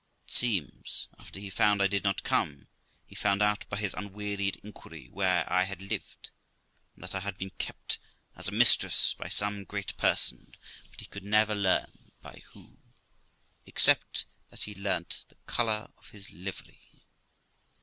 [0.27, 2.67] It seems, after he found I did not come,
[3.05, 6.31] he found out by his unwearied inquiry where I had lived,
[6.95, 7.99] and that I had been kept
[8.35, 10.53] as a mistress by some great person;
[10.89, 12.79] but he could never learn by who,
[13.67, 17.03] except, that he learnt the colour of his livery.